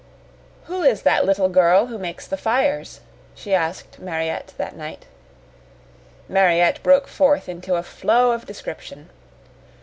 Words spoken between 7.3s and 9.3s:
into a flow of description.